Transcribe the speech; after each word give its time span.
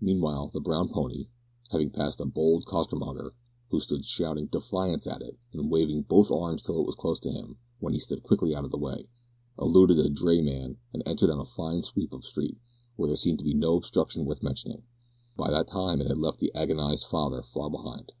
Meanwhile, 0.00 0.50
the 0.54 0.60
brown 0.60 0.90
pony 0.90 1.26
having 1.72 1.90
passed 1.90 2.20
a 2.20 2.24
bold 2.24 2.66
costermonger, 2.66 3.32
who 3.70 3.80
stood 3.80 4.04
shouting 4.04 4.46
defiance 4.46 5.08
at 5.08 5.22
it, 5.22 5.36
and 5.52 5.72
waving 5.72 6.02
both 6.02 6.30
arms 6.30 6.62
till 6.62 6.78
it 6.80 6.86
was 6.86 6.94
close 6.94 7.18
on 7.26 7.32
him, 7.32 7.58
when 7.80 7.92
he 7.92 7.98
stepped 7.98 8.22
quickly 8.22 8.54
out 8.54 8.64
of 8.64 8.70
its 8.70 8.78
way 8.78 9.08
eluded 9.58 9.98
a 9.98 10.08
dray 10.08 10.40
man, 10.40 10.76
and 10.92 11.02
entered 11.04 11.30
on 11.30 11.40
a 11.40 11.44
fine 11.44 11.82
sweep 11.82 12.12
of 12.12 12.24
street, 12.24 12.58
where 12.94 13.08
there 13.08 13.16
seemed 13.16 13.38
to 13.38 13.44
be 13.44 13.54
no 13.54 13.74
obstruction 13.74 14.24
worth 14.24 14.40
mentioning. 14.40 14.84
By 15.36 15.50
that 15.50 15.66
time 15.66 16.00
it 16.00 16.06
had 16.06 16.18
left 16.18 16.38
the 16.38 16.54
agonised 16.54 17.02
father 17.06 17.42
far 17.42 17.68
behind. 17.68 18.12